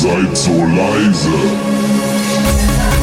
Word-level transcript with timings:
seid 0.00 0.34
so 0.34 0.50
leise. 0.50 2.99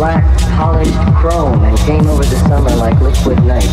black 0.00 0.24
polished 0.56 0.94
chrome 1.20 1.62
and 1.62 1.76
came 1.80 2.06
over 2.06 2.24
the 2.24 2.36
summer 2.48 2.74
like 2.76 2.98
liquid 3.02 3.36
night. 3.44 3.68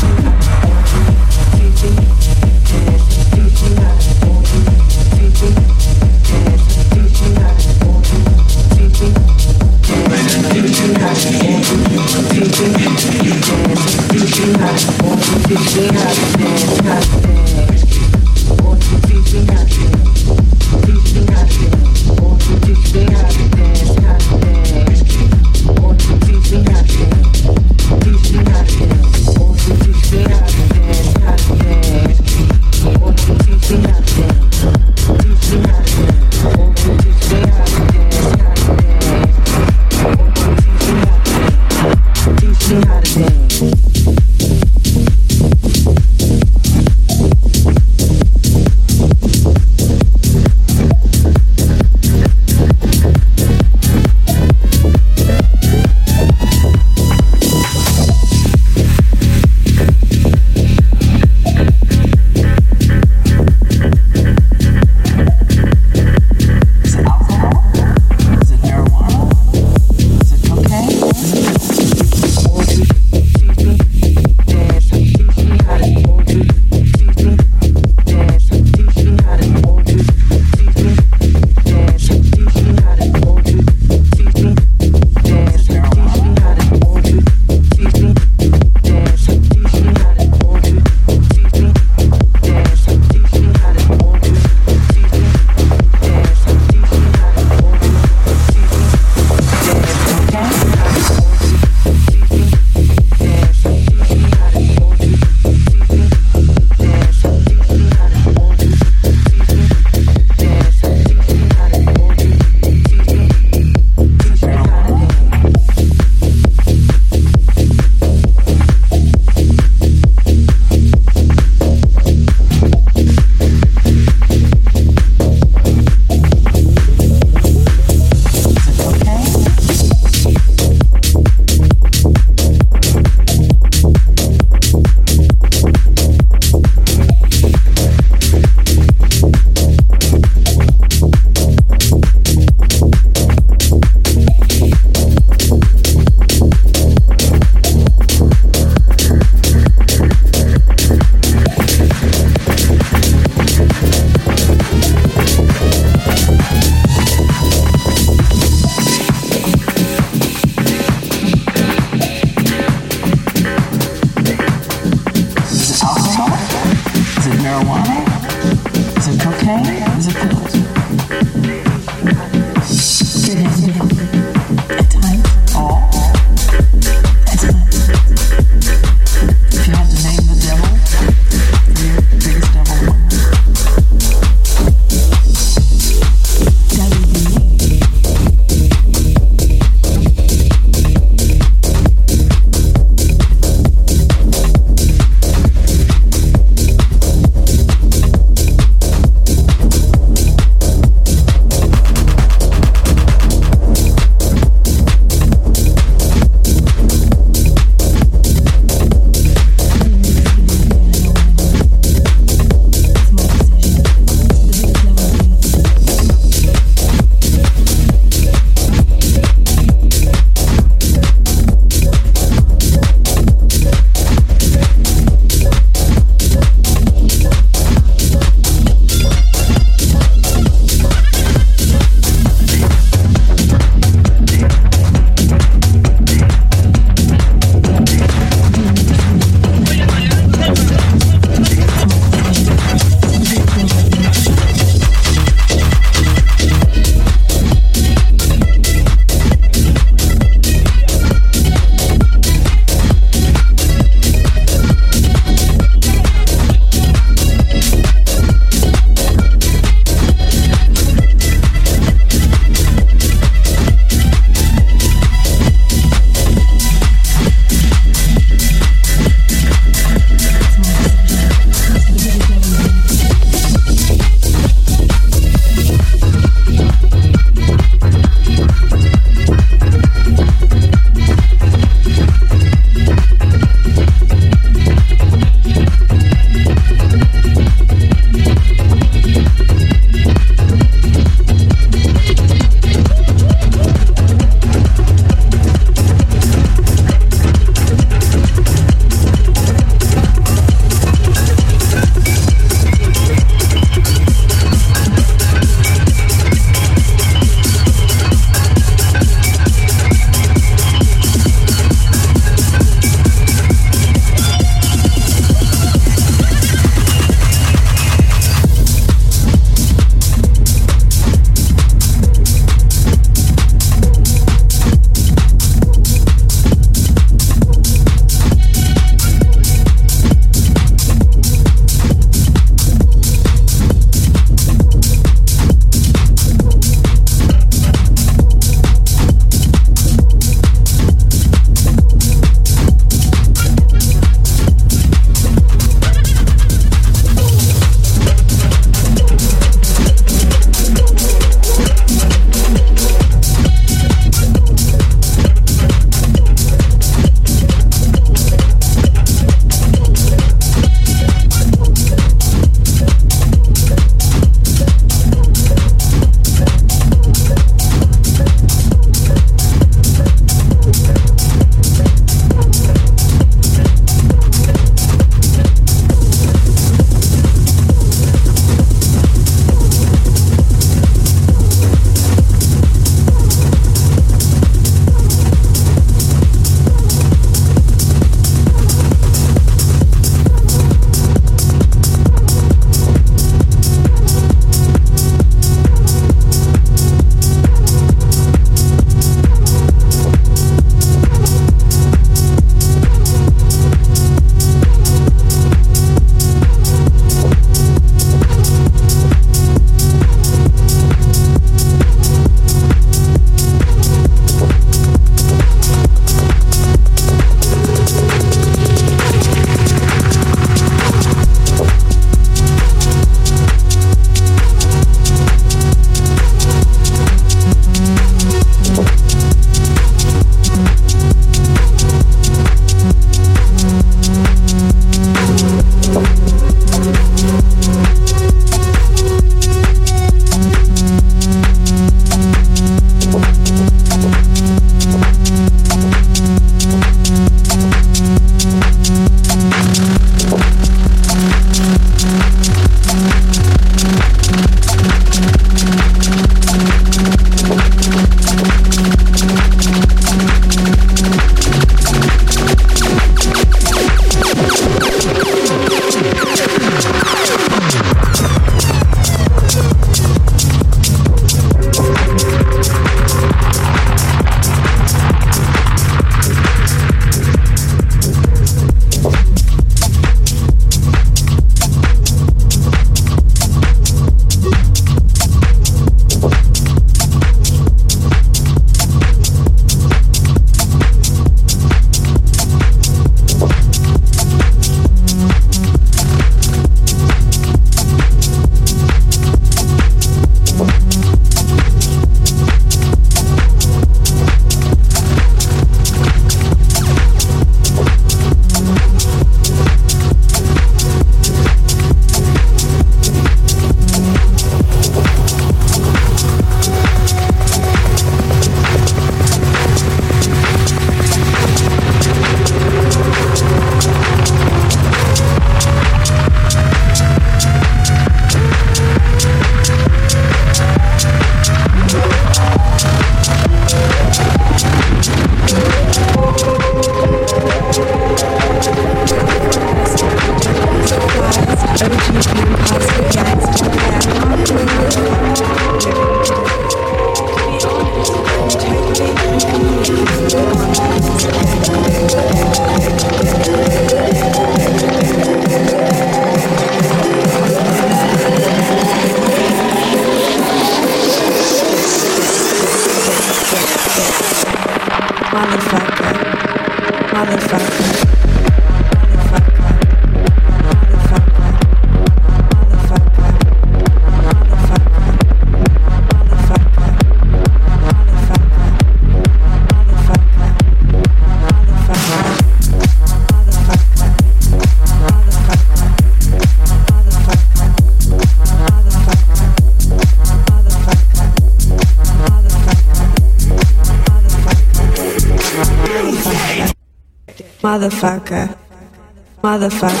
far 599.79 600.00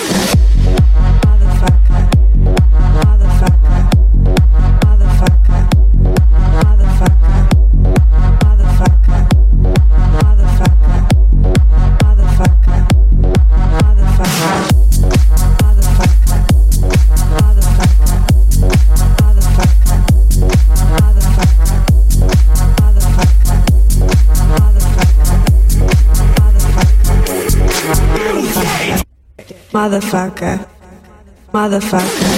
motherfucker. 31.71 32.30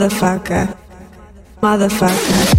Motherfucker. 0.00 0.74
Motherfucker. 1.60 2.49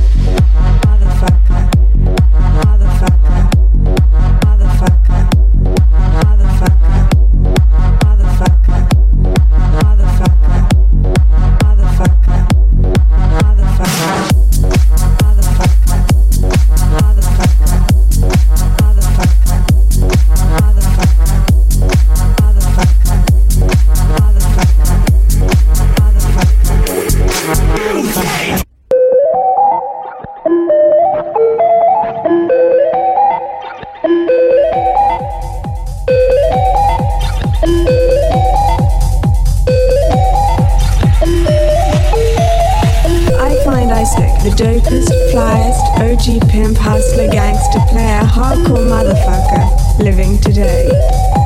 The 44.42 44.50
dopest, 44.50 45.12
flyest, 45.32 45.86
OG 46.02 46.50
pimp, 46.50 46.76
hustler, 46.76 47.30
gangster, 47.30 47.80
player, 47.90 48.22
hardcore 48.22 48.88
motherfucker 48.90 50.00
living 50.00 50.40
today. 50.40 50.90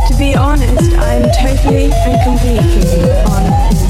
To 0.08 0.16
be 0.18 0.34
honest, 0.34 0.94
I 0.94 1.16
am 1.16 1.30
totally 1.36 1.92
and 1.92 2.24
completely 2.24 3.12
honest. 3.28 3.85